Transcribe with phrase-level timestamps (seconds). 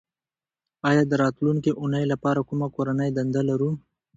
[0.89, 3.69] ایا د راتلونکې اونۍ لپاره کومه کورنۍ دنده لرو